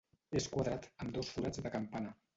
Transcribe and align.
És 0.39 0.47
quadrat, 0.53 0.89
amb 1.05 1.15
dos 1.19 1.29
forats 1.37 1.63
de 1.67 1.73
campana. 1.77 2.19